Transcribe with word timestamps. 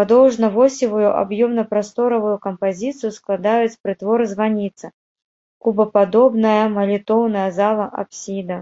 Падоўжна-восевую 0.00 1.08
аб'ёмна-прасторавую 1.20 2.34
кампазіцыю 2.46 3.12
складаюць 3.18 3.78
прытвор-званіца, 3.86 4.86
кубападобная 5.68 6.62
малітоўная 6.80 7.50
зала, 7.62 7.86
апсіда. 8.04 8.56